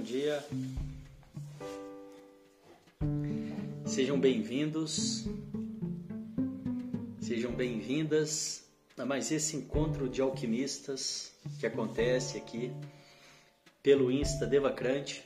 bom 0.00 0.02
dia. 0.02 0.42
Sejam 3.84 4.18
bem-vindos, 4.18 5.26
sejam 7.20 7.52
bem-vindas 7.52 8.64
a 8.96 9.04
mais 9.04 9.30
esse 9.30 9.56
encontro 9.56 10.08
de 10.08 10.22
alquimistas 10.22 11.34
que 11.58 11.66
acontece 11.66 12.38
aqui 12.38 12.72
pelo 13.82 14.10
Insta 14.10 14.46
Devacrante 14.46 15.22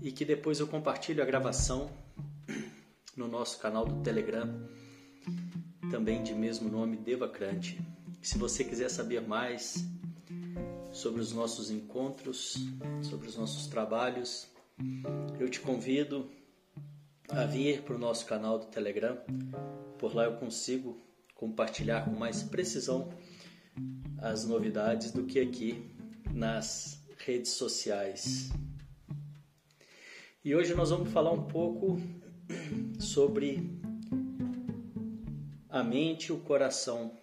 e 0.00 0.10
que 0.10 0.24
depois 0.24 0.58
eu 0.58 0.66
compartilho 0.66 1.22
a 1.22 1.26
gravação 1.26 1.90
no 3.14 3.28
nosso 3.28 3.58
canal 3.58 3.84
do 3.84 4.02
Telegram, 4.02 4.66
também 5.90 6.22
de 6.22 6.32
mesmo 6.32 6.70
nome 6.70 6.96
Devacrante. 6.96 7.78
Se 8.22 8.38
você 8.38 8.64
quiser 8.64 8.88
saber 8.88 9.20
mais 9.20 9.84
sobre 10.98 11.20
os 11.20 11.32
nossos 11.32 11.70
encontros, 11.70 12.56
sobre 13.02 13.28
os 13.28 13.36
nossos 13.36 13.68
trabalhos, 13.68 14.48
eu 15.38 15.48
te 15.48 15.60
convido 15.60 16.28
a 17.28 17.44
vir 17.44 17.82
para 17.82 17.94
o 17.94 17.98
nosso 17.98 18.26
canal 18.26 18.58
do 18.58 18.66
Telegram. 18.66 19.16
Por 19.96 20.12
lá 20.12 20.24
eu 20.24 20.36
consigo 20.38 21.00
compartilhar 21.36 22.04
com 22.04 22.10
mais 22.10 22.42
precisão 22.42 23.12
as 24.20 24.44
novidades 24.44 25.12
do 25.12 25.24
que 25.24 25.38
aqui 25.38 25.88
nas 26.32 27.00
redes 27.18 27.52
sociais. 27.52 28.50
E 30.44 30.52
hoje 30.52 30.74
nós 30.74 30.90
vamos 30.90 31.12
falar 31.12 31.30
um 31.30 31.44
pouco 31.44 31.96
sobre 32.98 33.80
a 35.68 35.84
mente 35.84 36.26
e 36.26 36.32
o 36.32 36.40
coração, 36.40 37.16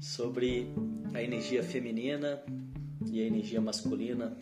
sobre 0.00 0.72
a 1.14 1.22
energia 1.22 1.62
feminina 1.62 2.42
e 3.06 3.22
a 3.22 3.24
energia 3.24 3.60
masculina 3.60 4.36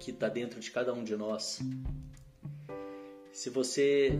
que 0.00 0.10
está 0.10 0.28
dentro 0.28 0.58
de 0.58 0.70
cada 0.72 0.92
um 0.92 1.04
de 1.04 1.16
nós. 1.16 1.60
Se 3.32 3.48
você 3.48 4.10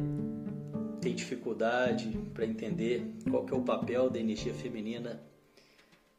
tem 1.01 1.17
dificuldade 1.17 2.17
para 2.33 2.47
entender 2.47 3.03
qual 3.29 3.45
é 3.49 3.55
o 3.55 3.63
papel 3.63 4.09
da 4.09 4.21
energia 4.21 4.55
feminina 4.55 5.21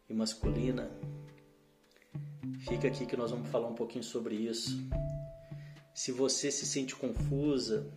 e 0.10 0.14
masculina, 0.14 0.92
fica 2.68 2.90
aqui 2.90 3.06
que 3.06 3.16
nós 3.16 3.32
vamos 3.32 3.48
falar 3.50 3.70
um 3.70 3.76
pouquinho 3.76 4.04
sobre 4.04 4.36
isso. 4.36 4.78
Se 5.94 6.12
você 6.12 6.52
se 6.52 6.66
sente 6.66 6.94
confusa 6.98 7.90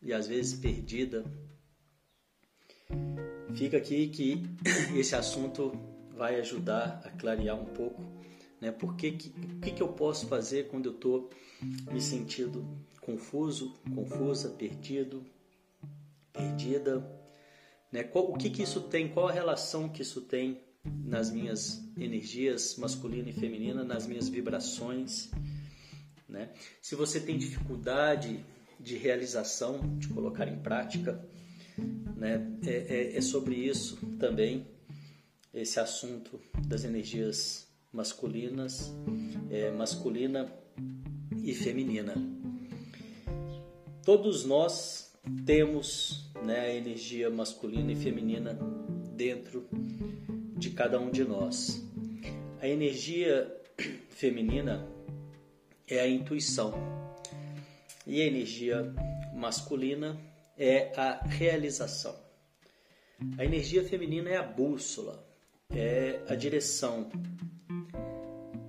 e 0.00 0.14
às 0.14 0.26
vezes 0.26 0.58
perdida, 0.58 1.24
fica 3.54 3.76
aqui 3.76 4.08
que 4.08 4.42
esse 4.98 5.14
assunto 5.14 5.93
vai 6.16 6.40
ajudar 6.40 7.02
a 7.04 7.10
clarear 7.10 7.60
um 7.60 7.66
pouco, 7.66 8.02
né? 8.60 8.70
Por 8.70 8.96
que, 8.96 9.08
o 9.08 9.60
que, 9.60 9.70
que 9.72 9.82
eu 9.82 9.88
posso 9.88 10.26
fazer 10.26 10.68
quando 10.68 10.86
eu 10.86 10.92
estou 10.92 11.30
me 11.90 12.00
sentindo 12.00 12.64
confuso, 13.00 13.74
confusa, 13.94 14.50
perdido, 14.50 15.24
perdida, 16.32 17.04
né? 17.90 18.04
Qual, 18.04 18.30
o 18.30 18.36
que, 18.36 18.48
que 18.50 18.62
isso 18.62 18.82
tem? 18.82 19.08
Qual 19.08 19.28
a 19.28 19.32
relação 19.32 19.88
que 19.88 20.02
isso 20.02 20.22
tem 20.22 20.60
nas 20.84 21.30
minhas 21.30 21.82
energias 21.96 22.76
masculina 22.76 23.30
e 23.30 23.32
feminina, 23.32 23.82
nas 23.84 24.06
minhas 24.06 24.28
vibrações, 24.28 25.30
né? 26.28 26.50
Se 26.80 26.94
você 26.94 27.20
tem 27.20 27.36
dificuldade 27.36 28.44
de 28.78 28.96
realização, 28.96 29.98
de 29.98 30.08
colocar 30.08 30.46
em 30.46 30.58
prática, 30.58 31.26
né? 32.16 32.56
É, 32.64 32.70
é, 32.70 33.16
é 33.16 33.20
sobre 33.20 33.56
isso 33.56 33.96
também 34.18 34.73
esse 35.54 35.78
assunto 35.78 36.40
das 36.66 36.84
energias 36.84 37.68
masculinas, 37.92 38.92
é, 39.50 39.70
masculina 39.70 40.52
e 41.42 41.54
feminina. 41.54 42.14
Todos 44.04 44.44
nós 44.44 45.12
temos 45.46 46.30
né, 46.44 46.60
a 46.60 46.74
energia 46.74 47.30
masculina 47.30 47.92
e 47.92 47.96
feminina 47.96 48.58
dentro 49.14 49.66
de 50.58 50.70
cada 50.70 50.98
um 50.98 51.10
de 51.10 51.24
nós. 51.24 51.82
A 52.60 52.68
energia 52.68 53.50
feminina 54.10 54.86
é 55.86 56.00
a 56.00 56.08
intuição 56.08 56.74
e 58.06 58.20
a 58.20 58.26
energia 58.26 58.92
masculina 59.34 60.20
é 60.58 60.92
a 60.98 61.24
realização. 61.24 62.14
A 63.38 63.44
energia 63.44 63.84
feminina 63.84 64.30
é 64.30 64.36
a 64.36 64.42
bússola, 64.42 65.24
é 65.70 66.20
a 66.28 66.34
direção, 66.34 67.10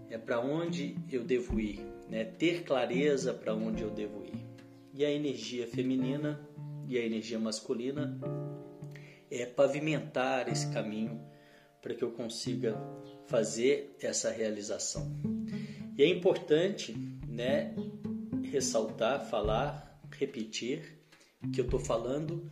é 0.10 0.18
para 0.18 0.40
onde 0.40 0.96
eu 1.12 1.24
devo 1.24 1.60
ir, 1.60 1.82
né? 2.10 2.24
ter 2.24 2.64
clareza 2.64 3.34
para 3.34 3.54
onde 3.54 3.82
eu 3.82 3.90
devo 3.90 4.24
ir. 4.26 4.46
E 4.94 5.04
a 5.04 5.12
energia 5.12 5.68
feminina 5.68 6.40
e 6.88 6.98
a 6.98 7.06
energia 7.06 7.38
masculina 7.38 8.18
é 9.30 9.46
pavimentar 9.46 10.48
esse 10.48 10.72
caminho 10.72 11.22
para 11.82 11.94
que 11.94 12.04
eu 12.04 12.12
consiga 12.12 12.76
fazer 13.28 13.96
essa 14.02 14.32
realização. 14.32 15.12
E 15.98 16.04
é 16.04 16.08
importante, 16.08 16.94
né, 17.28 17.76
ressaltar, 18.52 19.26
falar, 19.30 20.00
repetir 20.12 21.00
que 21.54 21.62
eu 21.62 21.66
estou 21.66 21.80
falando 21.80 22.50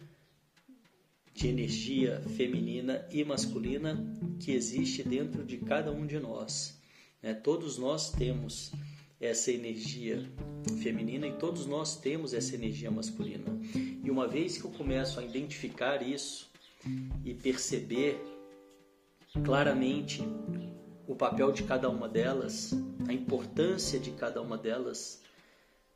de 1.33 1.47
energia 1.47 2.21
feminina 2.37 3.05
e 3.11 3.23
masculina 3.23 3.97
que 4.39 4.51
existe 4.51 5.03
dentro 5.03 5.43
de 5.43 5.57
cada 5.57 5.91
um 5.91 6.05
de 6.05 6.19
nós. 6.19 6.79
Né? 7.21 7.33
Todos 7.33 7.77
nós 7.77 8.11
temos 8.11 8.71
essa 9.19 9.51
energia 9.51 10.29
feminina 10.81 11.25
e 11.27 11.33
todos 11.33 11.65
nós 11.65 11.95
temos 11.95 12.33
essa 12.33 12.53
energia 12.55 12.91
masculina. 12.91 13.45
E 14.03 14.11
uma 14.11 14.27
vez 14.27 14.57
que 14.57 14.65
eu 14.65 14.71
começo 14.71 15.19
a 15.19 15.23
identificar 15.23 16.01
isso 16.03 16.51
e 17.23 17.33
perceber 17.33 18.21
claramente 19.43 20.21
o 21.07 21.15
papel 21.15 21.51
de 21.51 21.63
cada 21.63 21.89
uma 21.89 22.07
delas, 22.07 22.73
a 23.07 23.13
importância 23.13 23.99
de 23.99 24.11
cada 24.11 24.41
uma 24.41 24.57
delas 24.57 25.21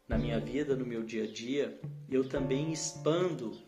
na 0.07 0.17
minha 0.17 0.39
vida, 0.39 0.75
no 0.75 0.85
meu 0.85 1.03
dia 1.03 1.25
a 1.25 1.27
dia, 1.27 1.79
eu 2.09 2.27
também 2.27 2.71
expando 2.71 3.66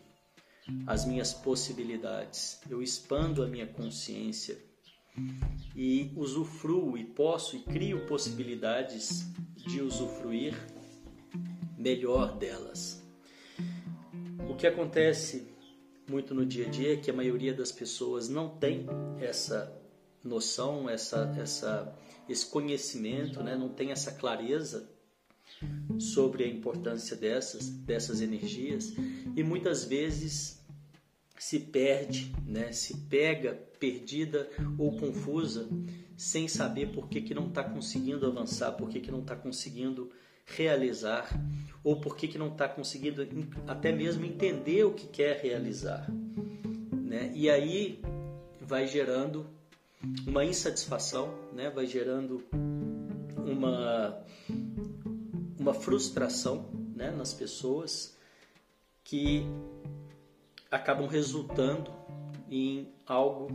as 0.86 1.04
minhas 1.04 1.32
possibilidades, 1.32 2.60
eu 2.68 2.82
expando 2.82 3.42
a 3.42 3.46
minha 3.46 3.66
consciência 3.66 4.58
e 5.74 6.12
usufruo 6.16 6.96
e 6.96 7.04
posso 7.04 7.56
e 7.56 7.60
crio 7.60 8.06
possibilidades 8.06 9.26
de 9.56 9.80
usufruir 9.80 10.54
melhor 11.76 12.36
delas. 12.36 13.02
O 14.48 14.54
que 14.54 14.66
acontece 14.66 15.48
muito 16.08 16.34
no 16.34 16.44
dia 16.44 16.66
a 16.66 16.70
dia 16.70 16.94
é 16.94 16.96
que 16.96 17.10
a 17.10 17.14
maioria 17.14 17.54
das 17.54 17.70
pessoas 17.70 18.28
não 18.28 18.48
tem 18.48 18.86
essa 19.20 19.80
noção, 20.22 20.88
essa, 20.88 21.34
essa, 21.38 21.96
esse 22.28 22.46
conhecimento, 22.46 23.42
né? 23.42 23.56
não 23.56 23.68
tem 23.68 23.92
essa 23.92 24.12
clareza 24.12 24.90
sobre 25.98 26.44
a 26.44 26.48
importância 26.48 27.16
dessas, 27.16 27.68
dessas 27.68 28.20
energias 28.20 28.92
e 29.36 29.42
muitas 29.42 29.84
vezes 29.84 30.59
se 31.40 31.58
perde, 31.58 32.34
né? 32.46 32.70
se 32.70 32.94
pega 33.08 33.58
perdida 33.78 34.46
ou 34.76 34.94
confusa, 34.98 35.66
sem 36.14 36.46
saber 36.46 36.92
por 36.92 37.08
que, 37.08 37.22
que 37.22 37.32
não 37.32 37.48
está 37.48 37.64
conseguindo 37.64 38.26
avançar, 38.26 38.72
por 38.72 38.90
que, 38.90 39.00
que 39.00 39.10
não 39.10 39.20
está 39.20 39.34
conseguindo 39.34 40.10
realizar, 40.44 41.30
ou 41.82 41.98
por 41.98 42.14
que, 42.14 42.28
que 42.28 42.36
não 42.36 42.48
está 42.48 42.68
conseguindo 42.68 43.26
até 43.66 43.90
mesmo 43.90 44.26
entender 44.26 44.84
o 44.84 44.92
que 44.92 45.06
quer 45.06 45.40
realizar. 45.40 46.06
Né? 46.92 47.32
E 47.34 47.48
aí 47.48 48.02
vai 48.60 48.86
gerando 48.86 49.46
uma 50.26 50.44
insatisfação, 50.44 51.34
né? 51.54 51.70
vai 51.70 51.86
gerando 51.86 52.44
uma, 53.38 54.22
uma 55.58 55.72
frustração 55.72 56.68
né? 56.94 57.10
nas 57.10 57.32
pessoas 57.32 58.14
que 59.02 59.46
acabam 60.70 61.06
resultando 61.06 61.92
em 62.48 62.88
algo 63.06 63.48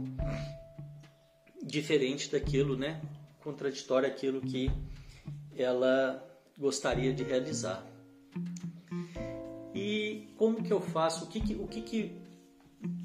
diferente 1.63 2.29
daquilo, 2.29 2.77
né? 2.77 3.01
Contraditório 3.39 4.07
aquilo 4.07 4.41
que 4.41 4.69
ela 5.55 6.23
gostaria 6.57 7.13
de 7.13 7.23
realizar. 7.23 7.85
E 9.73 10.27
como 10.37 10.63
que 10.63 10.71
eu 10.71 10.81
faço? 10.81 11.25
O 11.25 11.27
que, 11.27 11.39
que 11.39 11.53
o 11.55 11.67
que, 11.67 11.81
que 11.81 12.21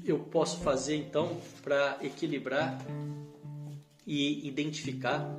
eu 0.05 0.19
posso 0.19 0.59
fazer 0.59 0.95
então 0.95 1.39
para 1.61 1.97
equilibrar 2.01 2.77
e 4.05 4.47
identificar 4.47 5.33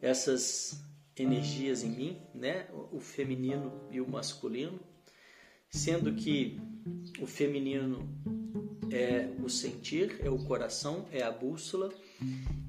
essas 0.00 0.82
energias 1.16 1.82
em 1.82 1.90
mim, 1.90 2.22
né? 2.34 2.66
O 2.90 3.00
feminino 3.00 3.72
e 3.90 4.00
o 4.00 4.08
masculino, 4.08 4.80
sendo 5.72 6.14
que 6.14 6.60
o 7.20 7.26
feminino 7.26 8.06
é 8.90 9.28
o 9.42 9.48
sentir, 9.48 10.20
é 10.20 10.28
o 10.28 10.38
coração, 10.38 11.06
é 11.10 11.22
a 11.22 11.30
bússola, 11.30 11.90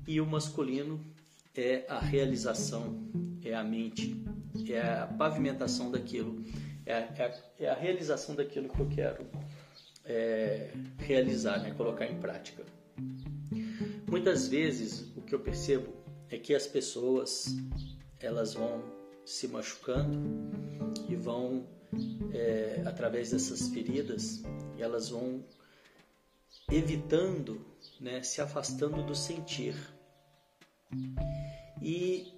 e 0.08 0.22
o 0.22 0.26
masculino 0.26 1.00
é 1.54 1.86
a 1.90 2.00
realização, 2.00 3.12
é 3.44 3.54
a 3.54 3.64
mente, 3.64 4.24
é 4.68 4.80
a 4.80 5.06
pavimentação 5.06 5.92
daquilo, 5.92 6.44
é 6.86 6.94
a, 6.94 7.00
é 7.00 7.44
é 7.60 7.70
a 7.70 7.76
realização 7.76 8.36
daquilo 8.36 8.70
que 8.70 8.80
eu 8.80 8.88
quero 8.88 9.26
é, 10.06 10.72
realizar, 10.98 11.62
né? 11.62 11.72
colocar 11.72 12.06
em 12.06 12.20
prática. 12.20 12.64
Muitas 14.10 14.48
vezes 14.48 15.12
o 15.16 15.22
que 15.22 15.36
eu 15.36 15.40
percebo 15.40 15.94
é 16.30 16.38
que 16.38 16.56
as 16.56 16.68
pessoas 16.68 17.56
elas 18.20 18.54
vão 18.54 18.84
se 19.26 19.48
machucando 19.48 20.20
e 21.10 21.16
vão 21.16 21.66
é, 22.34 22.84
através 22.86 23.32
dessas 23.32 23.68
feridas 23.70 24.44
elas 24.78 25.10
vão 25.10 25.44
evitando, 26.72 27.66
né, 28.00 28.22
se 28.24 28.42
afastando 28.42 29.04
do 29.04 29.16
sentir. 29.16 29.76
E 31.82 32.34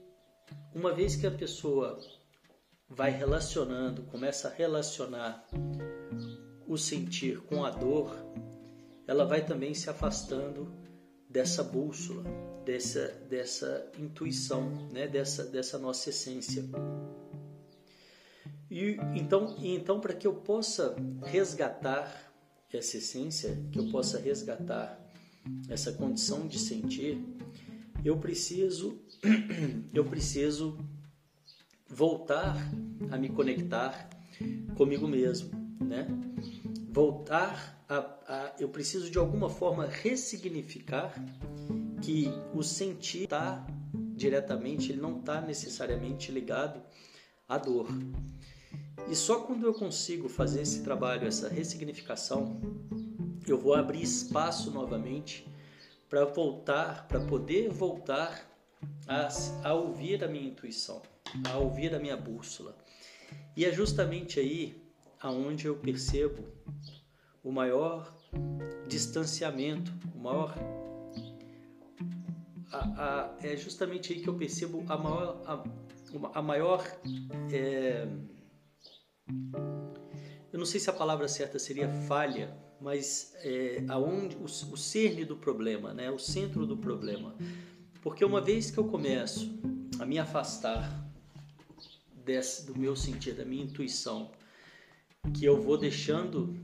uma 0.74 0.94
vez 0.94 1.16
que 1.16 1.28
a 1.28 1.32
pessoa 1.32 2.00
vai 2.90 3.12
relacionando, 3.12 4.04
começa 4.04 4.48
a 4.48 4.52
relacionar 4.52 5.48
o 6.68 6.78
sentir 6.78 7.42
com 7.42 7.64
a 7.64 7.70
dor, 7.70 8.16
ela 9.08 9.26
vai 9.26 9.46
também 9.46 9.74
se 9.74 9.90
afastando 9.90 10.74
dessa 11.30 11.64
bússola, 11.64 12.24
dessa, 12.66 13.08
dessa 13.30 13.92
intuição, 14.00 14.70
né? 14.92 15.08
dessa, 15.08 15.44
dessa 15.46 15.78
nossa 15.78 16.10
essência. 16.10 16.64
Então, 19.16 19.56
então 19.60 20.00
para 20.00 20.14
que 20.14 20.28
eu 20.28 20.34
possa 20.34 20.96
resgatar 21.24 22.34
essa 22.72 22.98
essência, 22.98 23.58
que 23.72 23.80
eu 23.80 23.90
possa 23.90 24.20
resgatar 24.20 25.00
essa 25.70 25.92
condição 25.94 26.48
de 26.48 26.60
sentir, 26.60 27.24
eu 28.04 28.18
preciso 28.18 29.00
eu 29.94 30.06
preciso 30.06 30.78
voltar 31.88 32.56
a 33.12 33.18
me 33.18 33.30
conectar 33.30 34.10
comigo 34.76 35.08
mesmo, 35.08 35.52
né? 35.80 36.08
Voltar 36.90 37.84
a, 37.88 37.98
a 38.28 38.56
eu 38.60 38.70
preciso 38.70 39.10
de 39.10 39.18
alguma 39.18 39.50
forma 39.50 39.86
ressignificar 39.86 41.14
que 42.02 42.28
o 42.54 42.64
sentir 42.64 43.24
está 43.24 43.66
diretamente, 44.16 44.92
ele 44.92 45.02
não 45.02 45.20
está 45.20 45.42
necessariamente 45.42 46.32
ligado 46.32 46.82
à 47.48 47.58
dor. 47.58 47.88
E 49.10 49.16
só 49.16 49.42
quando 49.42 49.66
eu 49.66 49.74
consigo 49.74 50.28
fazer 50.28 50.62
esse 50.62 50.84
trabalho, 50.84 51.28
essa 51.28 51.48
ressignificação, 51.48 52.60
eu 53.48 53.58
vou 53.58 53.76
abrir 53.76 54.02
espaço 54.02 54.72
novamente 54.72 55.48
para 56.10 56.26
voltar, 56.26 57.08
para 57.08 57.20
poder 57.20 57.70
voltar 57.70 58.50
a, 59.08 59.28
a 59.64 59.74
ouvir 59.74 60.24
a 60.24 60.28
minha 60.28 60.48
intuição, 60.48 61.02
a 61.52 61.58
ouvir 61.58 61.94
a 61.94 62.00
minha 62.00 62.18
bússola. 62.18 62.76
E 63.56 63.64
é 63.66 63.72
justamente 63.72 64.40
aí 64.40 64.82
aonde 65.20 65.68
eu 65.68 65.76
percebo 65.76 66.44
o 67.44 67.52
maior 67.52 68.16
distanciamento, 68.88 69.94
o 70.14 70.20
maior 70.20 70.54
a, 72.72 72.78
a, 72.78 73.36
é 73.42 73.56
justamente 73.56 74.14
aí 74.14 74.22
que 74.22 74.28
eu 74.28 74.36
percebo 74.36 74.84
a 74.90 74.98
maior 74.98 75.64
a, 76.34 76.42
maior 76.42 76.84
é, 77.52 78.08
eu 80.52 80.60
não 80.60 80.66
sei 80.66 80.80
se 80.80 80.90
a 80.90 80.94
palavra 80.94 81.28
certa 81.28 81.60
seria 81.60 81.90
falha, 82.08 82.56
mas 82.80 83.34
é, 83.38 83.84
aonde 83.88 84.36
o, 84.38 84.44
o 84.44 84.78
cerne 84.78 85.26
do 85.26 85.36
problema, 85.36 85.94
né? 85.94 86.12
o 86.12 86.20
centro 86.20 86.66
do 86.66 86.78
problema. 86.78 87.36
Porque 88.02 88.24
uma 88.24 88.40
vez 88.40 88.70
que 88.70 88.78
eu 88.78 88.86
começo 88.86 89.60
a 90.00 90.06
me 90.06 90.20
afastar 90.20 91.06
desse, 92.24 92.66
do 92.66 92.78
meu 92.78 92.96
sentir, 92.96 93.34
da 93.34 93.46
minha 93.46 93.64
intuição, 93.64 94.32
que 95.34 95.46
eu 95.46 95.62
vou 95.62 95.78
deixando 95.78 96.56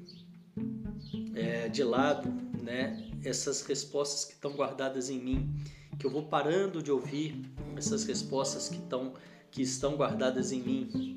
é, 1.34 1.68
de 1.68 1.84
lado 1.84 2.30
né, 2.62 3.10
essas 3.24 3.62
respostas 3.64 4.26
que 4.26 4.34
estão 4.34 4.54
guardadas 4.54 5.10
em 5.10 5.20
mim, 5.20 5.56
que 5.98 6.06
eu 6.06 6.12
vou 6.12 6.24
parando 6.24 6.82
de 6.82 6.92
ouvir 6.92 7.42
essas 7.76 8.04
respostas 8.04 8.70
que, 8.70 8.78
estão, 8.78 9.14
que 9.50 9.62
estão 9.62 9.96
guardadas 9.96 10.52
em 10.52 10.62
mim, 10.62 11.11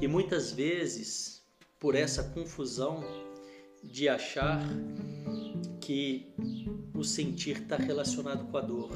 e 0.00 0.06
muitas 0.06 0.52
vezes, 0.52 1.42
por 1.78 1.94
essa 1.94 2.22
confusão 2.22 3.02
de 3.82 4.08
achar 4.08 4.60
que 5.80 6.32
o 6.94 7.02
sentir 7.02 7.62
está 7.62 7.76
relacionado 7.76 8.50
com 8.50 8.58
a 8.58 8.60
dor. 8.60 8.90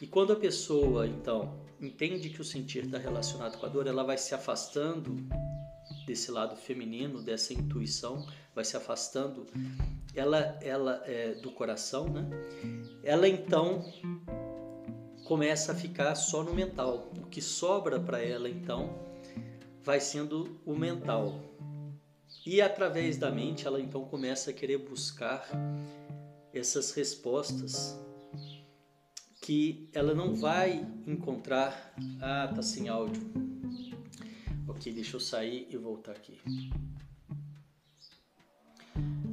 E 0.00 0.06
quando 0.06 0.32
a 0.32 0.36
pessoa, 0.36 1.06
então, 1.06 1.64
entende 1.80 2.28
que 2.30 2.40
o 2.40 2.44
sentir 2.44 2.84
está 2.84 2.98
relacionado 2.98 3.58
com 3.58 3.66
a 3.66 3.68
dor, 3.68 3.86
ela 3.86 4.04
vai 4.04 4.18
se 4.18 4.34
afastando 4.34 5.16
desse 6.06 6.30
lado 6.30 6.56
feminino, 6.56 7.22
dessa 7.22 7.52
intuição, 7.52 8.26
vai 8.54 8.64
se 8.64 8.76
afastando 8.76 9.46
ela, 10.14 10.58
ela 10.62 11.02
é, 11.06 11.34
do 11.34 11.50
coração, 11.50 12.08
né? 12.08 12.28
Ela 13.02 13.28
então 13.28 13.84
começa 15.24 15.72
a 15.72 15.74
ficar 15.74 16.14
só 16.14 16.44
no 16.44 16.54
mental. 16.54 17.12
O 17.18 17.26
que 17.26 17.42
sobra 17.42 17.98
para 17.98 18.22
ela 18.22 18.48
então 18.48 18.94
vai 19.86 20.00
sendo 20.00 20.60
o 20.66 20.74
mental. 20.74 21.40
E 22.44 22.60
através 22.60 23.16
da 23.16 23.30
mente, 23.30 23.68
ela 23.68 23.80
então 23.80 24.04
começa 24.04 24.50
a 24.50 24.52
querer 24.52 24.78
buscar 24.78 25.48
essas 26.52 26.90
respostas 26.90 27.96
que 29.40 29.88
ela 29.94 30.12
não 30.12 30.34
vai 30.34 30.84
encontrar. 31.06 31.94
Ah, 32.20 32.52
tá 32.52 32.62
sem 32.64 32.88
áudio. 32.88 33.22
Ok, 34.66 34.92
deixa 34.92 35.14
eu 35.14 35.20
sair 35.20 35.68
e 35.70 35.76
voltar 35.76 36.12
aqui. 36.12 36.40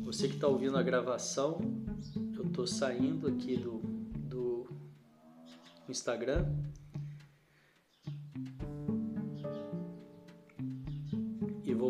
Você 0.04 0.28
que 0.28 0.36
está 0.36 0.48
ouvindo 0.48 0.78
a 0.78 0.84
gravação, 0.84 1.62
eu 2.38 2.46
estou 2.46 2.68
saindo 2.68 3.28
aqui 3.28 3.58
do, 3.58 3.80
do 4.30 4.70
Instagram 5.90 6.46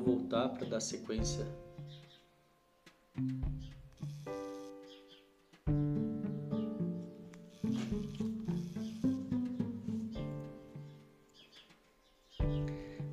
voltar 0.02 0.50
para 0.50 0.66
dar 0.66 0.80
sequência. 0.80 1.48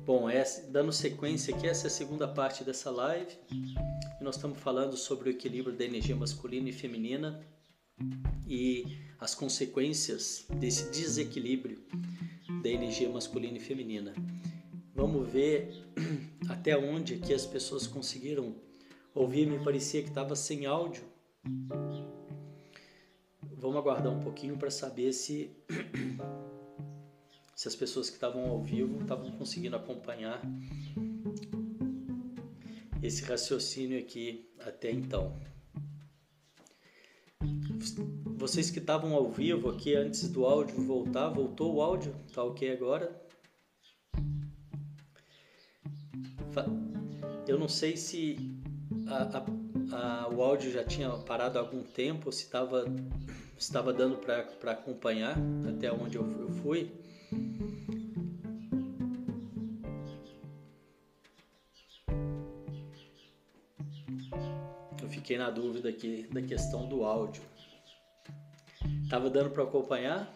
Bom, 0.05 0.29
essa, 0.29 0.69
dando 0.69 0.91
sequência 0.91 1.55
aqui, 1.55 1.67
essa 1.67 1.85
é 1.85 1.89
a 1.89 1.91
segunda 1.91 2.27
parte 2.27 2.63
dessa 2.63 2.89
live. 2.89 3.33
Nós 4.19 4.35
estamos 4.35 4.59
falando 4.59 4.97
sobre 4.97 5.29
o 5.29 5.31
equilíbrio 5.31 5.75
da 5.75 5.85
energia 5.85 6.15
masculina 6.15 6.69
e 6.69 6.73
feminina 6.73 7.45
e 8.47 8.97
as 9.19 9.35
consequências 9.35 10.45
desse 10.49 10.91
desequilíbrio 10.91 11.83
da 12.61 12.69
energia 12.69 13.09
masculina 13.09 13.57
e 13.57 13.61
feminina. 13.61 14.13
Vamos 14.93 15.29
ver 15.29 15.71
até 16.49 16.77
onde 16.77 17.17
que 17.17 17.33
as 17.33 17.45
pessoas 17.45 17.87
conseguiram 17.87 18.55
ouvir. 19.13 19.45
Me 19.45 19.63
parecia 19.63 20.01
que 20.01 20.09
estava 20.09 20.35
sem 20.35 20.65
áudio. 20.65 21.03
Vamos 23.53 23.77
aguardar 23.77 24.11
um 24.11 24.19
pouquinho 24.19 24.57
para 24.57 24.69
saber 24.69 25.13
se 25.13 25.51
se 27.55 27.67
as 27.67 27.75
pessoas 27.75 28.09
que 28.09 28.15
estavam 28.15 28.49
ao 28.49 28.61
vivo 28.61 29.01
estavam 29.01 29.31
conseguindo 29.31 29.75
acompanhar 29.75 30.41
esse 33.03 33.23
raciocínio 33.23 33.99
aqui 33.99 34.49
até 34.59 34.91
então. 34.91 35.39
Vocês 38.35 38.71
que 38.71 38.79
estavam 38.79 39.13
ao 39.13 39.29
vivo 39.29 39.69
aqui 39.69 39.95
antes 39.95 40.27
do 40.27 40.45
áudio 40.45 40.83
voltar, 40.83 41.29
voltou 41.29 41.75
o 41.75 41.81
áudio? 41.81 42.15
Tá 42.33 42.43
ok 42.43 42.71
agora? 42.71 43.30
Eu 47.47 47.57
não 47.57 47.67
sei 47.67 47.97
se 47.97 48.37
a, 49.07 49.37
a, 49.37 50.25
a, 50.25 50.29
o 50.29 50.41
áudio 50.41 50.71
já 50.71 50.83
tinha 50.83 51.09
parado 51.09 51.57
há 51.57 51.61
algum 51.61 51.83
tempo, 51.83 52.31
se 52.31 52.43
estava 52.43 52.85
estava 53.57 53.93
dando 53.93 54.17
para 54.17 54.71
acompanhar 54.71 55.37
até 55.69 55.91
onde 55.91 56.17
eu, 56.17 56.29
eu 56.39 56.49
fui. 56.49 56.91
Eu 65.01 65.09
fiquei 65.09 65.37
na 65.37 65.49
dúvida 65.49 65.89
aqui 65.89 66.27
da 66.31 66.41
questão 66.41 66.87
do 66.87 67.03
áudio. 67.03 67.43
Tava 69.09 69.29
dando 69.29 69.51
para 69.51 69.63
acompanhar? 69.63 70.33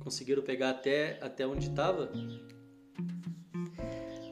Conseguiram 0.00 0.42
pegar 0.42 0.70
até, 0.70 1.18
até 1.22 1.46
onde 1.46 1.68
estava? 1.68 2.10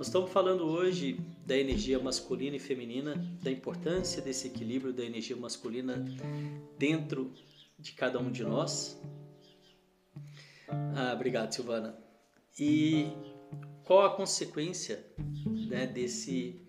Nós 0.05 0.09
estamos 0.09 0.33
falando 0.33 0.67
hoje 0.67 1.19
da 1.47 1.57
energia 1.57 1.99
masculina 1.99 2.57
e 2.57 2.59
feminina, 2.59 3.17
da 3.43 3.51
importância 3.51 4.21
desse 4.21 4.49
equilíbrio 4.49 4.93
da 4.93 5.03
energia 5.03 5.35
masculina 5.35 6.05
dentro 6.79 7.33
de 7.79 7.93
cada 7.93 8.19
um 8.21 8.31
de 8.31 8.45
nós. 8.45 9.01
Ah, 10.69 11.15
obrigado, 11.15 11.55
Silvana. 11.55 11.99
E 12.61 13.07
qual 13.83 14.05
a 14.05 14.15
consequência 14.15 15.03
né, 15.71 15.87
desse, 15.87 16.61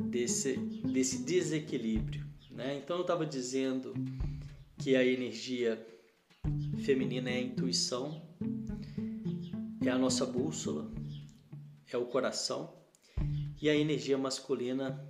desse, 0.00 0.56
desse 0.56 1.22
desequilíbrio? 1.22 2.26
Né? 2.50 2.80
Então, 2.82 2.96
eu 2.96 3.02
estava 3.02 3.24
dizendo 3.24 3.94
que 4.78 4.96
a 4.96 5.04
energia 5.04 5.86
feminina 6.84 7.30
é 7.30 7.36
a 7.36 7.42
intuição, 7.42 8.20
é 9.86 9.88
a 9.88 9.96
nossa 9.96 10.26
bússola, 10.26 10.90
é 11.94 11.98
o 11.98 12.06
coração, 12.06 12.74
e 13.62 13.70
a 13.70 13.74
energia 13.74 14.18
masculina 14.18 15.00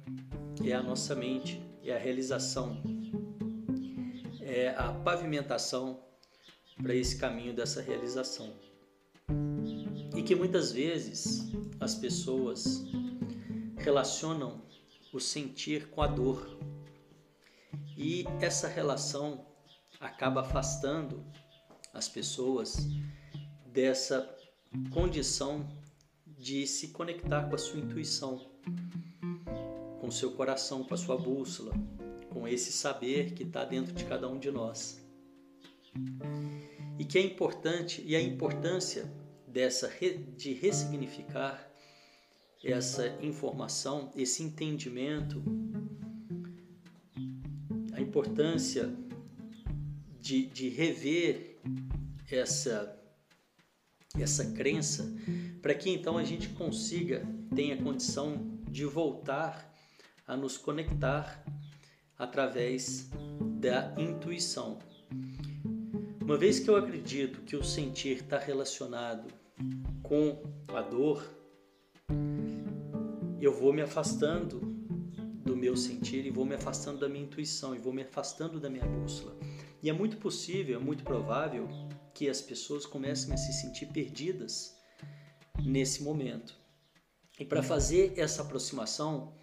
é 0.62 0.72
a 0.72 0.82
nossa 0.82 1.14
mente, 1.14 1.60
é 1.82 1.94
a 1.94 1.98
realização, 1.98 2.82
é 4.40 4.68
a 4.76 4.92
pavimentação 4.92 6.04
para 6.82 6.94
esse 6.94 7.16
caminho 7.16 7.54
dessa 7.54 7.80
realização. 7.80 8.52
E 10.14 10.22
que 10.22 10.34
muitas 10.34 10.72
vezes 10.72 11.50
as 11.80 11.94
pessoas 11.94 12.84
relacionam 13.78 14.62
o 15.12 15.18
sentir 15.18 15.88
com 15.88 16.02
a 16.02 16.06
dor. 16.06 16.58
E 17.96 18.24
essa 18.40 18.68
relação 18.68 19.46
acaba 19.98 20.42
afastando 20.42 21.24
as 21.94 22.08
pessoas 22.08 22.76
dessa 23.72 24.36
condição 24.92 25.66
de 26.44 26.66
se 26.66 26.88
conectar 26.88 27.48
com 27.48 27.54
a 27.54 27.58
sua 27.58 27.80
intuição, 27.80 28.38
com 29.98 30.08
o 30.08 30.12
seu 30.12 30.32
coração, 30.32 30.84
com 30.84 30.92
a 30.92 30.96
sua 30.96 31.16
bússola, 31.16 31.72
com 32.28 32.46
esse 32.46 32.70
saber 32.70 33.32
que 33.32 33.44
está 33.44 33.64
dentro 33.64 33.94
de 33.94 34.04
cada 34.04 34.28
um 34.28 34.38
de 34.38 34.50
nós. 34.50 35.02
E 36.98 37.04
que 37.06 37.16
é 37.16 37.22
importante, 37.22 38.04
e 38.04 38.14
a 38.14 38.20
importância 38.20 39.10
dessa 39.48 39.90
de 40.36 40.52
ressignificar 40.52 41.66
essa 42.62 43.08
informação, 43.22 44.12
esse 44.14 44.42
entendimento, 44.42 45.42
a 47.94 48.02
importância 48.02 48.94
de, 50.20 50.44
de 50.44 50.68
rever 50.68 51.58
essa 52.30 53.02
essa 54.18 54.52
crença 54.52 55.12
para 55.60 55.74
que 55.74 55.90
então 55.90 56.18
a 56.18 56.24
gente 56.24 56.48
consiga 56.50 57.26
tenha 57.54 57.76
condição 57.76 58.60
de 58.70 58.84
voltar 58.84 59.72
a 60.26 60.36
nos 60.36 60.56
conectar 60.56 61.44
através 62.18 63.10
da 63.60 63.94
intuição. 63.98 64.78
Uma 66.20 66.36
vez 66.36 66.58
que 66.58 66.68
eu 66.68 66.76
acredito 66.76 67.42
que 67.42 67.56
o 67.56 67.62
sentir 67.62 68.22
está 68.22 68.38
relacionado 68.38 69.28
com 70.02 70.42
a 70.68 70.80
dor, 70.80 71.22
eu 73.40 73.52
vou 73.52 73.72
me 73.72 73.82
afastando 73.82 74.60
do 75.44 75.56
meu 75.56 75.76
sentir 75.76 76.24
e 76.24 76.30
vou 76.30 76.46
me 76.46 76.54
afastando 76.54 76.98
da 76.98 77.08
minha 77.08 77.24
intuição 77.24 77.74
e 77.74 77.78
vou 77.78 77.92
me 77.92 78.02
afastando 78.02 78.58
da 78.58 78.70
minha 78.70 78.86
bússola. 78.86 79.36
E 79.82 79.90
é 79.90 79.92
muito 79.92 80.16
possível, 80.16 80.80
é 80.80 80.82
muito 80.82 81.04
provável 81.04 81.68
que 82.14 82.30
as 82.30 82.40
pessoas 82.40 82.86
comecem 82.86 83.34
a 83.34 83.36
se 83.36 83.52
sentir 83.52 83.86
perdidas 83.86 84.74
nesse 85.62 86.02
momento. 86.02 86.56
E 87.38 87.44
para 87.44 87.62
fazer 87.62 88.14
essa 88.16 88.42
aproximação, 88.42 89.34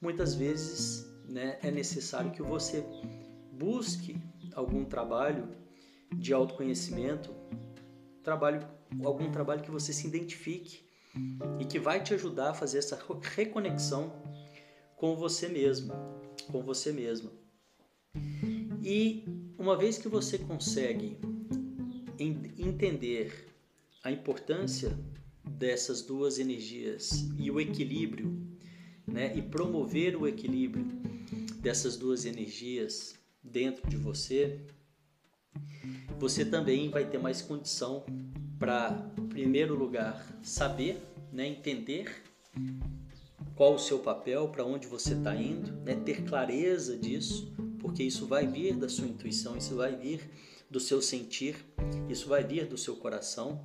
muitas 0.00 0.34
vezes 0.34 1.04
né, 1.28 1.58
é 1.62 1.70
necessário 1.70 2.30
que 2.30 2.40
você 2.40 2.84
busque 3.52 4.16
algum 4.54 4.84
trabalho 4.84 5.48
de 6.16 6.32
autoconhecimento, 6.32 7.34
trabalho, 8.22 8.66
algum 9.04 9.30
trabalho 9.30 9.62
que 9.62 9.70
você 9.70 9.92
se 9.92 10.06
identifique 10.06 10.88
e 11.58 11.64
que 11.64 11.78
vai 11.78 12.02
te 12.02 12.14
ajudar 12.14 12.50
a 12.50 12.54
fazer 12.54 12.78
essa 12.78 12.98
reconexão 13.34 14.12
com 14.96 15.16
você 15.16 15.48
mesmo, 15.48 15.92
com 16.50 16.62
você 16.62 16.92
mesma. 16.92 17.32
E 18.82 19.24
uma 19.58 19.76
vez 19.76 19.98
que 19.98 20.08
você 20.08 20.38
consegue 20.38 21.18
entender 22.20 23.48
a 24.02 24.10
importância 24.10 24.96
dessas 25.44 26.02
duas 26.02 26.38
energias 26.38 27.28
e 27.38 27.50
o 27.50 27.60
equilíbrio, 27.60 28.46
né, 29.06 29.36
e 29.36 29.42
promover 29.42 30.16
o 30.16 30.26
equilíbrio 30.26 30.84
dessas 31.60 31.96
duas 31.96 32.24
energias 32.24 33.14
dentro 33.42 33.88
de 33.88 33.96
você, 33.96 34.60
você 36.18 36.44
também 36.44 36.90
vai 36.90 37.08
ter 37.08 37.18
mais 37.18 37.42
condição 37.42 38.04
para, 38.58 39.10
em 39.18 39.26
primeiro 39.26 39.74
lugar, 39.74 40.38
saber, 40.42 41.02
né, 41.32 41.48
entender 41.48 42.22
qual 43.54 43.74
o 43.74 43.78
seu 43.78 43.98
papel, 43.98 44.48
para 44.48 44.64
onde 44.64 44.86
você 44.86 45.14
está 45.14 45.34
indo, 45.34 45.72
né, 45.82 45.94
ter 45.94 46.24
clareza 46.24 46.96
disso, 46.96 47.52
porque 47.78 48.02
isso 48.02 48.26
vai 48.26 48.46
vir 48.46 48.76
da 48.76 48.88
sua 48.88 49.06
intuição, 49.06 49.56
isso 49.56 49.74
vai 49.74 49.96
vir 49.96 50.30
do 50.70 50.78
seu 50.78 51.02
sentir, 51.02 51.56
isso 52.08 52.28
vai 52.28 52.44
vir 52.44 52.66
do 52.66 52.78
seu 52.78 52.96
coração. 52.96 53.60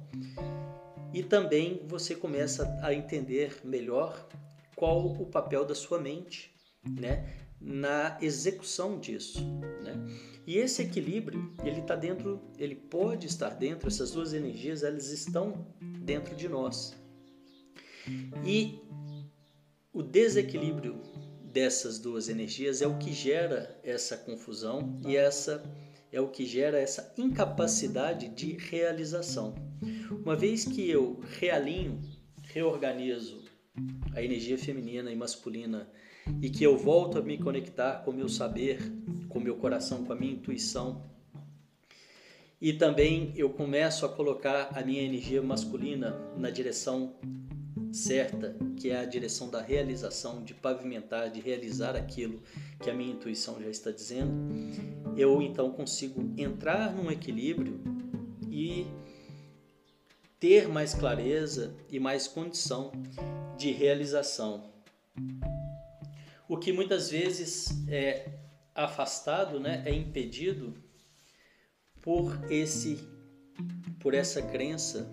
E 1.13 1.23
também 1.23 1.85
você 1.87 2.15
começa 2.15 2.77
a 2.81 2.93
entender 2.93 3.61
melhor 3.63 4.27
qual 4.75 5.05
o 5.05 5.25
papel 5.27 5.63
da 5.63 5.75
sua 5.75 5.99
mente, 5.99 6.51
né, 6.83 7.33
na 7.61 8.17
execução 8.21 8.99
disso, 8.99 9.39
né? 9.81 9.95
E 10.45 10.57
esse 10.57 10.81
equilíbrio, 10.81 11.53
ele 11.63 11.79
está 11.79 11.95
dentro, 11.95 12.41
ele 12.57 12.75
pode 12.75 13.25
estar 13.25 13.49
dentro, 13.51 13.87
essas 13.87 14.11
duas 14.11 14.33
energias, 14.33 14.83
elas 14.83 15.09
estão 15.09 15.65
dentro 16.01 16.35
de 16.35 16.47
nós. 16.47 16.93
E 18.45 18.79
o 19.91 20.03
desequilíbrio 20.03 21.01
dessas 21.41 21.97
duas 21.97 22.29
energias 22.29 22.81
é 22.81 22.87
o 22.87 22.97
que 22.99 23.13
gera 23.13 23.79
essa 23.83 24.17
confusão 24.17 24.99
e 25.07 25.15
essa 25.15 25.63
é 26.15 26.21
o 26.21 26.29
que 26.29 26.45
gera 26.45 26.79
essa 26.79 27.13
incapacidade 27.17 28.29
de 28.29 28.53
realização. 28.53 29.53
Uma 30.09 30.33
vez 30.33 30.63
que 30.63 30.89
eu 30.89 31.19
realinho, 31.39 31.99
reorganizo 32.41 33.43
a 34.13 34.23
energia 34.23 34.57
feminina 34.57 35.11
e 35.11 35.15
masculina 35.15 35.89
e 36.41 36.49
que 36.49 36.63
eu 36.63 36.77
volto 36.77 37.17
a 37.17 37.21
me 37.21 37.37
conectar 37.37 38.01
com 38.05 38.11
o 38.11 38.13
meu 38.13 38.29
saber, 38.29 38.79
com 39.27 39.39
o 39.39 39.43
meu 39.43 39.57
coração, 39.57 40.05
com 40.05 40.13
a 40.13 40.15
minha 40.15 40.31
intuição, 40.31 41.03
e 42.61 42.71
também 42.71 43.33
eu 43.35 43.49
começo 43.49 44.05
a 44.05 44.09
colocar 44.09 44.69
a 44.73 44.81
minha 44.81 45.03
energia 45.03 45.41
masculina 45.41 46.17
na 46.37 46.49
direção 46.49 47.13
certa, 47.95 48.55
que 48.77 48.89
é 48.89 48.99
a 48.99 49.05
direção 49.05 49.49
da 49.49 49.61
realização, 49.61 50.43
de 50.43 50.53
pavimentar, 50.53 51.29
de 51.29 51.39
realizar 51.39 51.95
aquilo 51.95 52.41
que 52.81 52.89
a 52.89 52.93
minha 52.93 53.13
intuição 53.13 53.61
já 53.61 53.69
está 53.69 53.89
dizendo, 53.89 54.33
eu 55.15 55.41
então 55.41 55.71
consigo 55.71 56.33
entrar 56.37 56.93
num 56.93 57.09
equilíbrio 57.09 57.79
e 58.49 58.85
ter 60.39 60.67
mais 60.67 60.93
clareza 60.93 61.73
e 61.89 61.99
mais 61.99 62.27
condição 62.27 62.91
de 63.57 63.71
realização. 63.71 64.69
O 66.47 66.57
que 66.57 66.73
muitas 66.73 67.09
vezes 67.09 67.69
é 67.87 68.29
afastado, 68.75 69.59
né, 69.59 69.81
é 69.85 69.93
impedido 69.93 70.73
por 72.01 72.37
esse 72.51 72.99
por 73.99 74.13
essa 74.13 74.41
crença, 74.41 75.09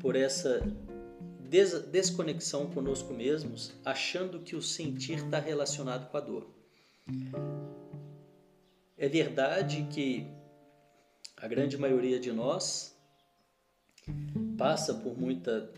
por 0.00 0.16
essa 0.16 0.60
des 1.52 1.82
desconexão 1.82 2.70
conosco 2.70 3.12
mesmos, 3.12 3.74
achando 3.84 4.40
que 4.40 4.56
o 4.56 4.62
sentir 4.62 5.18
está 5.18 5.38
relacionado 5.38 6.10
com 6.10 6.16
a 6.16 6.20
dor. 6.20 6.50
É 8.96 9.06
verdade 9.06 9.86
que 9.92 10.26
a 11.36 11.46
grande 11.46 11.76
maioria 11.76 12.18
de 12.18 12.32
nós 12.32 12.96
passa 14.56 14.94
por 14.94 15.18
muita 15.18 15.70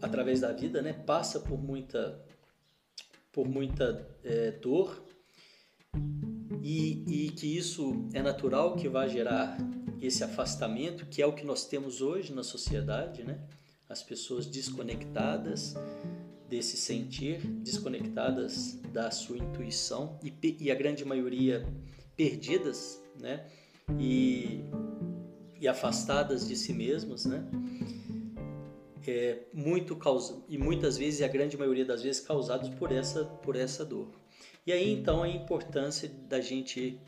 através 0.00 0.40
da 0.40 0.52
vida, 0.52 0.82
né? 0.82 0.92
Passa 0.92 1.38
por 1.38 1.62
muita 1.62 2.20
por 3.30 3.46
muita 3.48 4.04
é, 4.24 4.50
dor 4.50 5.04
e, 6.60 7.26
e 7.26 7.30
que 7.30 7.46
isso 7.46 8.08
é 8.12 8.20
natural 8.20 8.74
que 8.74 8.88
vai 8.88 9.08
gerar 9.08 9.56
esse 10.00 10.24
afastamento 10.24 11.06
que 11.06 11.22
é 11.22 11.26
o 11.26 11.32
que 11.32 11.44
nós 11.44 11.64
temos 11.64 12.02
hoje 12.02 12.32
na 12.32 12.42
sociedade, 12.42 13.22
né? 13.22 13.40
As 13.92 14.02
pessoas 14.02 14.46
desconectadas 14.46 15.74
desse 16.48 16.78
sentir, 16.78 17.46
desconectadas 17.62 18.80
da 18.90 19.10
sua 19.10 19.36
intuição 19.36 20.18
e, 20.22 20.56
e 20.58 20.70
a 20.70 20.74
grande 20.74 21.04
maioria 21.04 21.66
perdidas, 22.16 23.02
né? 23.20 23.46
E, 24.00 24.64
e 25.60 25.68
afastadas 25.68 26.48
de 26.48 26.56
si 26.56 26.72
mesmas, 26.72 27.26
né? 27.26 27.44
É 29.06 29.40
muito 29.52 29.94
causa, 29.96 30.42
e 30.48 30.56
muitas 30.56 30.96
vezes 30.96 31.20
a 31.22 31.28
grande 31.28 31.56
maioria 31.56 31.84
das 31.84 32.02
vezes 32.02 32.20
causados 32.20 32.70
por 32.70 32.90
essa 32.92 33.24
por 33.24 33.56
essa 33.56 33.84
dor. 33.84 34.08
E 34.66 34.72
aí 34.72 34.90
então 34.90 35.22
a 35.22 35.28
importância 35.28 36.08
da 36.28 36.40
gente 36.40 36.98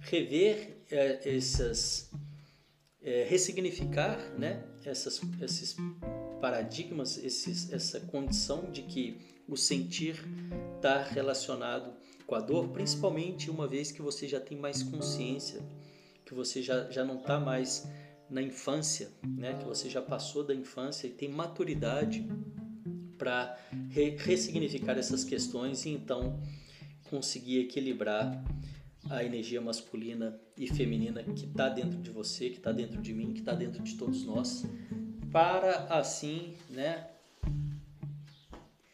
rever 0.00 0.82
é, 0.90 1.36
essas 1.36 2.10
é, 3.02 3.24
ressignificar 3.28 4.18
né, 4.36 4.62
essas, 4.88 5.20
esses 5.40 5.76
paradigmas, 6.40 7.18
esses, 7.18 7.72
essa 7.72 8.00
condição 8.00 8.70
de 8.70 8.82
que 8.82 9.18
o 9.46 9.56
sentir 9.56 10.22
está 10.76 11.02
relacionado 11.02 11.92
com 12.26 12.34
a 12.34 12.40
dor, 12.40 12.68
principalmente 12.68 13.50
uma 13.50 13.66
vez 13.66 13.90
que 13.90 14.02
você 14.02 14.28
já 14.28 14.38
tem 14.38 14.58
mais 14.58 14.82
consciência, 14.82 15.60
que 16.24 16.34
você 16.34 16.62
já, 16.62 16.90
já 16.90 17.04
não 17.04 17.18
está 17.18 17.40
mais 17.40 17.88
na 18.28 18.42
infância, 18.42 19.10
né? 19.26 19.54
que 19.54 19.64
você 19.64 19.88
já 19.88 20.02
passou 20.02 20.44
da 20.44 20.54
infância 20.54 21.06
e 21.06 21.10
tem 21.10 21.30
maturidade 21.30 22.28
para 23.16 23.58
re 23.90 24.10
ressignificar 24.16 24.98
essas 24.98 25.24
questões 25.24 25.86
e 25.86 25.90
então 25.90 26.40
conseguir 27.08 27.60
equilibrar 27.60 28.44
a 29.10 29.24
energia 29.24 29.60
masculina 29.60 30.38
e 30.56 30.66
feminina 30.66 31.22
que 31.22 31.46
está 31.46 31.68
dentro 31.68 31.98
de 31.98 32.10
você, 32.10 32.50
que 32.50 32.58
está 32.58 32.72
dentro 32.72 33.00
de 33.00 33.12
mim, 33.12 33.32
que 33.32 33.40
está 33.40 33.52
dentro 33.52 33.82
de 33.82 33.94
todos 33.96 34.24
nós, 34.24 34.64
para 35.30 35.86
assim, 35.86 36.54
né, 36.70 37.08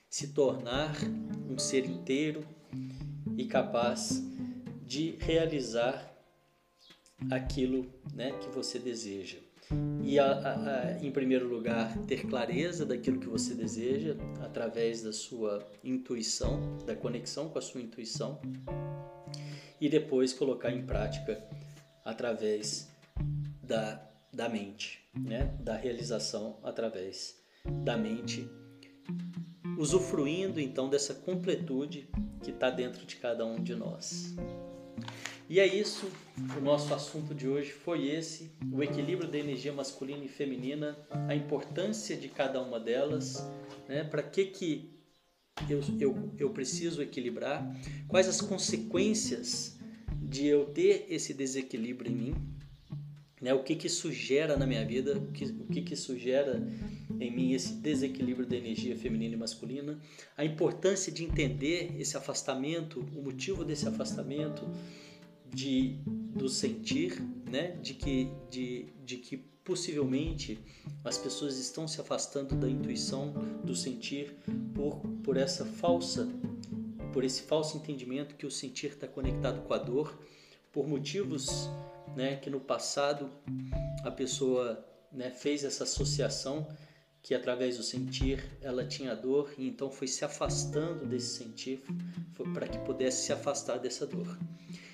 se 0.08 0.28
tornar 0.28 0.94
um 1.48 1.58
ser 1.58 1.86
inteiro 1.86 2.46
e 3.36 3.46
capaz 3.46 4.22
de 4.86 5.16
realizar 5.20 6.12
aquilo, 7.30 7.86
né, 8.14 8.32
que 8.38 8.48
você 8.48 8.78
deseja. 8.78 9.38
E 10.02 10.18
a, 10.18 10.26
a, 10.26 10.52
a, 10.52 11.04
em 11.04 11.10
primeiro 11.10 11.48
lugar, 11.48 11.96
ter 12.06 12.26
clareza 12.26 12.84
daquilo 12.84 13.18
que 13.18 13.26
você 13.26 13.54
deseja 13.54 14.14
através 14.40 15.02
da 15.02 15.12
sua 15.12 15.66
intuição, 15.82 16.78
da 16.86 16.94
conexão 16.94 17.48
com 17.48 17.58
a 17.58 17.62
sua 17.62 17.80
intuição 17.80 18.38
e 19.84 19.88
depois 19.90 20.32
colocar 20.32 20.72
em 20.72 20.86
prática 20.86 21.46
através 22.02 22.90
da, 23.62 24.02
da 24.32 24.48
mente, 24.48 25.06
né? 25.14 25.54
da 25.60 25.76
realização 25.76 26.58
através 26.62 27.38
da 27.66 27.94
mente, 27.94 28.48
usufruindo 29.76 30.58
então 30.58 30.88
dessa 30.88 31.12
completude 31.12 32.08
que 32.42 32.50
está 32.50 32.70
dentro 32.70 33.04
de 33.04 33.16
cada 33.16 33.44
um 33.44 33.62
de 33.62 33.74
nós. 33.74 34.34
E 35.50 35.60
é 35.60 35.66
isso, 35.66 36.10
o 36.56 36.62
nosso 36.62 36.94
assunto 36.94 37.34
de 37.34 37.46
hoje 37.46 37.70
foi 37.70 38.08
esse: 38.08 38.50
o 38.72 38.82
equilíbrio 38.82 39.30
da 39.30 39.36
energia 39.36 39.74
masculina 39.74 40.24
e 40.24 40.28
feminina, 40.28 40.96
a 41.28 41.34
importância 41.34 42.16
de 42.16 42.30
cada 42.30 42.58
uma 42.62 42.80
delas, 42.80 43.46
né? 43.86 44.02
para 44.02 44.22
que, 44.22 44.46
que 44.46 44.93
eu, 45.68 45.80
eu, 45.98 46.32
eu 46.38 46.50
preciso 46.50 47.02
equilibrar, 47.02 47.64
quais 48.08 48.28
as 48.28 48.40
consequências 48.40 49.78
de 50.22 50.46
eu 50.46 50.66
ter 50.66 51.06
esse 51.08 51.32
desequilíbrio 51.32 52.10
em 52.10 52.14
mim, 52.14 52.34
né? 53.40 53.54
o 53.54 53.62
que, 53.62 53.76
que 53.76 53.86
isso 53.86 54.10
gera 54.10 54.56
na 54.56 54.66
minha 54.66 54.84
vida, 54.84 55.18
o 55.18 55.32
que, 55.32 55.44
o 55.44 55.66
que, 55.66 55.82
que 55.82 55.94
isso 55.94 56.18
gera 56.18 56.66
em 57.20 57.30
mim, 57.30 57.52
esse 57.52 57.74
desequilíbrio 57.74 58.46
da 58.46 58.56
energia 58.56 58.96
feminina 58.96 59.34
e 59.34 59.38
masculina, 59.38 59.98
a 60.36 60.44
importância 60.44 61.12
de 61.12 61.24
entender 61.24 61.94
esse 61.98 62.16
afastamento, 62.16 63.00
o 63.14 63.22
motivo 63.22 63.64
desse 63.64 63.86
afastamento, 63.86 64.68
de, 65.52 65.98
do 66.06 66.48
sentir, 66.48 67.22
né? 67.50 67.76
de, 67.82 67.94
que, 67.94 68.28
de, 68.50 68.86
de 69.04 69.18
que 69.18 69.53
possivelmente 69.64 70.58
as 71.02 71.16
pessoas 71.16 71.58
estão 71.58 71.88
se 71.88 72.00
afastando 72.00 72.54
da 72.54 72.68
intuição, 72.68 73.32
do 73.64 73.74
sentir, 73.74 74.36
por, 74.74 75.00
por 75.22 75.36
essa 75.36 75.64
falsa, 75.64 76.28
por 77.12 77.24
esse 77.24 77.42
falso 77.42 77.76
entendimento 77.76 78.34
que 78.34 78.46
o 78.46 78.50
sentir 78.50 78.90
está 78.90 79.08
conectado 79.08 79.62
com 79.62 79.72
a 79.72 79.78
dor, 79.78 80.18
por 80.70 80.86
motivos 80.86 81.70
né, 82.14 82.36
que 82.36 82.50
no 82.50 82.60
passado 82.60 83.30
a 84.02 84.10
pessoa 84.10 84.84
né, 85.10 85.30
fez 85.30 85.64
essa 85.64 85.84
associação 85.84 86.66
que 87.22 87.34
através 87.34 87.78
do 87.78 87.82
sentir 87.82 88.44
ela 88.60 88.84
tinha 88.84 89.16
dor 89.16 89.54
e 89.56 89.66
então 89.66 89.90
foi 89.90 90.06
se 90.06 90.26
afastando 90.26 91.06
desse 91.06 91.38
sentir 91.38 91.82
para 92.52 92.68
que 92.68 92.78
pudesse 92.80 93.24
se 93.24 93.32
afastar 93.32 93.78
dessa 93.78 94.06
dor. 94.06 94.38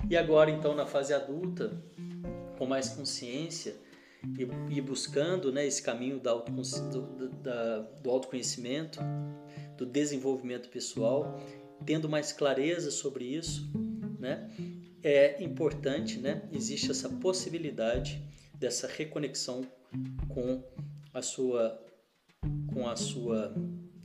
E 0.08 0.16
agora 0.16 0.48
então 0.48 0.74
na 0.74 0.86
fase 0.86 1.12
adulta, 1.12 1.82
com 2.56 2.66
mais 2.66 2.90
consciência, 2.90 3.74
e, 4.38 4.76
e 4.76 4.80
buscando 4.80 5.52
né, 5.52 5.66
esse 5.66 5.82
caminho 5.82 6.20
do, 6.20 6.40
do, 6.42 7.28
da, 7.42 7.78
do 8.02 8.10
autoconhecimento, 8.10 9.00
do 9.76 9.86
desenvolvimento 9.86 10.68
pessoal, 10.68 11.40
tendo 11.84 12.08
mais 12.08 12.32
clareza 12.32 12.90
sobre 12.90 13.24
isso, 13.24 13.70
né, 14.18 14.50
é 15.02 15.42
importante, 15.42 16.18
né, 16.18 16.48
existe 16.52 16.90
essa 16.90 17.08
possibilidade 17.08 18.22
dessa 18.54 18.86
reconexão 18.86 19.66
com 20.28 20.62
a 21.12 21.22
sua 21.22 21.82
com 22.72 22.88
a 22.88 22.96
sua 22.96 23.54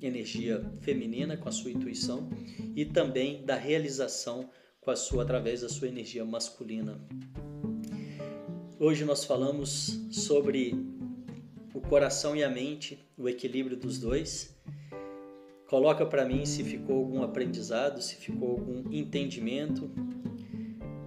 energia 0.01 0.62
feminina, 0.82 1.38
com 1.38 1.47
a 1.47 1.51
sua 1.51 1.71
intuição 1.71 2.30
e 2.75 2.84
também 2.86 3.45
da 3.45 3.56
realização 3.56 4.49
com 4.82 4.91
a 4.91 4.95
sua 4.95 5.23
através 5.23 5.62
da 5.62 5.69
sua 5.69 5.88
energia 5.88 6.25
masculina. 6.25 6.99
Hoje 8.77 9.05
nós 9.05 9.23
falamos 9.23 10.01
sobre 10.11 10.75
o 11.73 11.79
coração 11.79 12.35
e 12.35 12.43
a 12.43 12.49
mente, 12.49 12.99
o 13.17 13.29
equilíbrio 13.29 13.77
dos 13.77 13.97
dois. 13.97 14.53
Coloca 15.69 16.05
para 16.05 16.25
mim 16.25 16.45
se 16.45 16.61
ficou 16.61 16.97
algum 16.97 17.23
aprendizado, 17.23 18.01
se 18.01 18.15
ficou 18.17 18.51
algum 18.51 18.91
entendimento, 18.91 19.89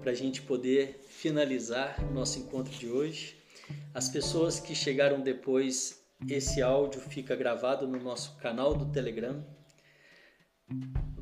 para 0.00 0.12
a 0.12 0.14
gente 0.14 0.40
poder 0.40 1.04
finalizar 1.09 2.02
o 2.11 2.14
nosso 2.14 2.38
encontro 2.38 2.72
de 2.72 2.88
hoje. 2.88 3.37
As 3.92 4.09
pessoas 4.09 4.59
que 4.59 4.74
chegaram 4.74 5.20
depois, 5.20 6.02
esse 6.26 6.62
áudio 6.62 7.02
fica 7.02 7.37
gravado 7.37 7.87
no 7.87 7.98
nosso 8.02 8.35
canal 8.38 8.74
do 8.74 8.87
Telegram. 8.87 9.44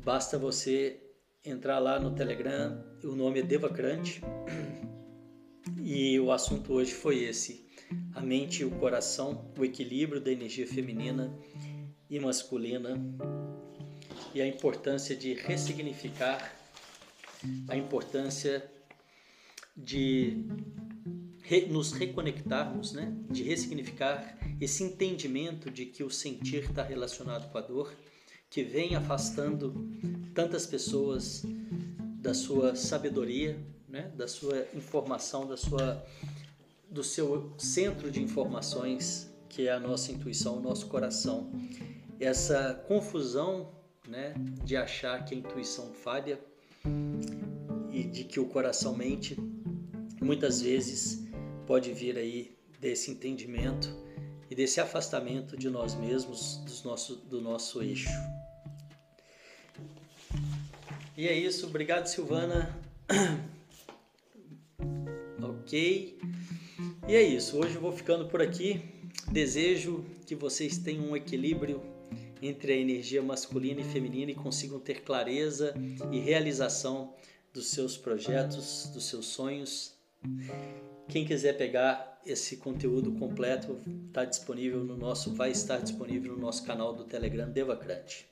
Basta 0.01 0.37
você 0.37 0.97
entrar 1.43 1.79
lá 1.79 1.99
no 1.99 2.11
Telegram, 2.11 2.81
o 3.03 3.17
nome 3.17 3.39
é 3.39 3.43
Devacrante 3.43 4.21
e 5.77 6.19
o 6.19 6.31
assunto 6.31 6.73
hoje 6.73 6.93
foi 6.93 7.23
esse: 7.23 7.65
a 8.13 8.21
mente 8.21 8.61
e 8.61 8.65
o 8.65 8.71
coração, 8.71 9.51
o 9.57 9.63
equilíbrio 9.63 10.21
da 10.21 10.31
energia 10.31 10.67
feminina 10.67 11.33
e 12.09 12.19
masculina 12.19 12.99
e 14.33 14.41
a 14.41 14.47
importância 14.47 15.15
de 15.15 15.33
ressignificar, 15.33 16.53
a 17.67 17.75
importância 17.75 18.69
de 19.75 20.45
nos 21.69 21.93
reconectarmos, 21.93 22.93
né? 22.93 23.15
de 23.29 23.43
ressignificar 23.43 24.37
esse 24.59 24.83
entendimento 24.83 25.71
de 25.71 25.85
que 25.85 26.03
o 26.03 26.09
sentir 26.09 26.63
está 26.65 26.83
relacionado 26.83 27.49
com 27.51 27.57
a 27.57 27.61
dor, 27.61 27.93
que 28.49 28.63
vem 28.63 28.95
afastando 28.95 29.73
tantas 30.33 30.65
pessoas 30.65 31.43
da 32.19 32.33
sua 32.33 32.75
sabedoria, 32.75 33.57
né, 33.97 34.11
da 34.15 34.27
sua 34.27 34.67
informação, 34.75 35.47
da 35.47 35.57
sua, 35.57 36.05
do 36.87 37.03
seu 37.03 37.51
centro 37.57 38.11
de 38.11 38.21
informações, 38.21 39.33
que 39.49 39.67
é 39.67 39.71
a 39.71 39.79
nossa 39.79 40.11
intuição, 40.11 40.57
o 40.57 40.61
nosso 40.61 40.85
coração. 40.85 41.51
Essa 42.19 42.75
confusão 42.87 43.71
né, 44.07 44.35
de 44.63 44.77
achar 44.77 45.25
que 45.25 45.33
a 45.33 45.37
intuição 45.37 45.91
falha 45.93 46.39
e 47.91 48.03
de 48.03 48.23
que 48.23 48.39
o 48.39 48.45
coração 48.45 48.95
mente, 48.95 49.35
muitas 50.21 50.61
vezes 50.61 51.27
pode 51.65 51.91
vir 51.91 52.17
aí 52.17 52.55
desse 52.79 53.09
entendimento 53.09 53.89
e 54.47 54.53
desse 54.53 54.79
afastamento 54.79 55.57
de 55.57 55.69
nós 55.71 55.95
mesmos, 55.95 56.57
do 56.57 56.87
nosso, 56.87 57.15
do 57.15 57.41
nosso 57.41 57.81
eixo. 57.81 58.09
E 61.17 61.27
é 61.27 61.33
isso, 61.33 61.65
obrigado 61.65 62.05
Silvana 62.05 62.77
ok? 65.67 66.17
E 67.09 67.13
é 67.13 67.21
isso, 67.21 67.57
hoje 67.57 67.75
eu 67.75 67.81
vou 67.81 67.91
ficando 67.91 68.25
por 68.29 68.41
aqui. 68.41 68.81
Desejo 69.29 70.05
que 70.25 70.33
vocês 70.33 70.77
tenham 70.77 71.09
um 71.09 71.15
equilíbrio 71.15 71.81
entre 72.41 72.71
a 72.71 72.77
energia 72.77 73.21
masculina 73.21 73.81
e 73.81 73.83
feminina 73.83 74.31
e 74.31 74.35
consigam 74.35 74.79
ter 74.79 75.01
clareza 75.01 75.73
e 76.09 76.19
realização 76.19 77.13
dos 77.53 77.67
seus 77.67 77.97
projetos, 77.97 78.89
dos 78.93 79.09
seus 79.09 79.25
sonhos. 79.25 79.93
Quem 81.09 81.25
quiser 81.25 81.57
pegar 81.57 82.21
esse 82.25 82.55
conteúdo 82.55 83.11
completo, 83.13 83.81
está 84.07 84.23
disponível 84.23 84.85
no 84.85 84.95
nosso, 84.95 85.33
vai 85.33 85.51
estar 85.51 85.79
disponível 85.79 86.33
no 86.33 86.39
nosso 86.39 86.63
canal 86.63 86.93
do 86.93 87.03
Telegram 87.03 87.49
Devacrante. 87.49 88.25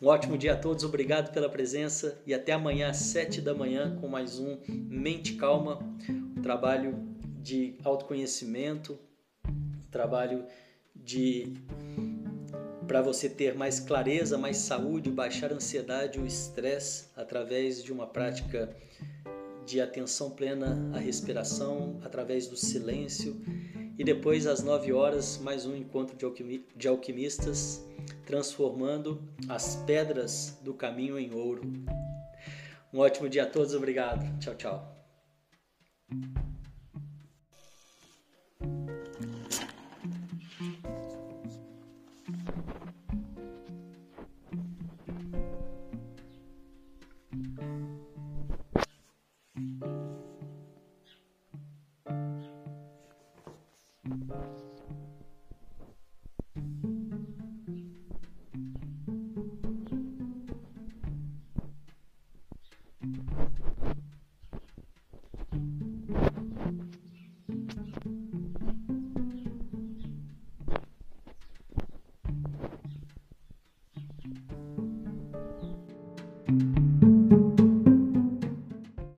Um 0.00 0.06
ótimo 0.06 0.38
dia 0.38 0.52
a 0.52 0.56
todos, 0.56 0.84
obrigado 0.84 1.32
pela 1.32 1.48
presença 1.48 2.22
e 2.24 2.32
até 2.32 2.52
amanhã 2.52 2.88
às 2.88 2.98
7 2.98 3.40
da 3.40 3.52
manhã 3.52 3.98
com 4.00 4.06
mais 4.06 4.38
um 4.38 4.56
Mente 4.68 5.34
Calma, 5.34 5.80
um 6.08 6.40
trabalho 6.40 6.94
de 7.42 7.74
autoconhecimento, 7.82 8.96
um 9.48 9.90
trabalho 9.90 10.44
de 10.94 11.52
para 12.86 13.02
você 13.02 13.28
ter 13.28 13.56
mais 13.56 13.80
clareza, 13.80 14.38
mais 14.38 14.58
saúde, 14.58 15.10
baixar 15.10 15.50
a 15.50 15.56
ansiedade, 15.56 16.20
o 16.20 16.24
estresse 16.24 17.08
através 17.16 17.82
de 17.82 17.92
uma 17.92 18.06
prática 18.06 18.72
de 19.66 19.80
atenção 19.80 20.30
plena 20.30 20.78
à 20.94 20.98
respiração, 21.00 21.98
através 22.04 22.46
do 22.46 22.56
silêncio 22.56 23.36
E 23.98 24.04
depois, 24.04 24.46
às 24.46 24.62
9 24.62 24.92
horas, 24.92 25.38
mais 25.38 25.66
um 25.66 25.74
encontro 25.74 26.16
de 26.76 26.86
alquimistas, 26.88 27.84
transformando 28.24 29.20
as 29.48 29.74
pedras 29.84 30.56
do 30.62 30.72
caminho 30.72 31.18
em 31.18 31.34
ouro. 31.34 31.62
Um 32.92 33.00
ótimo 33.00 33.28
dia 33.28 33.42
a 33.42 33.46
todos, 33.46 33.74
obrigado. 33.74 34.38
Tchau, 34.38 34.54
tchau. 34.54 36.47